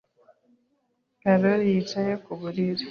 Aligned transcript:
Karoli 1.21 1.65
yicaye 1.73 2.13
ku 2.23 2.31
buriri. 2.39 2.79